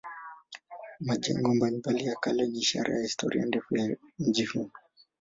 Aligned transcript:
Majengo 0.99 1.53
mbalimbali 1.53 2.05
ya 2.05 2.15
kale 2.15 2.47
ni 2.47 2.59
ishara 2.59 2.95
ya 2.95 3.01
historia 3.01 3.45
ndefu 3.45 3.77
ya 3.77 3.95
mji 4.19 4.45
huu. 4.45 4.69